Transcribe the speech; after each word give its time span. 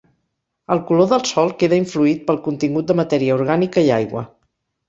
El 0.75 0.79
color 0.91 1.09
del 1.11 1.21
sol 1.31 1.53
queda 1.63 1.79
influït 1.81 2.25
pel 2.31 2.41
contingut 2.49 2.91
de 2.93 2.99
matèria 3.03 3.37
orgànica 3.39 3.89
i 3.91 3.97
aigua. 4.01 4.27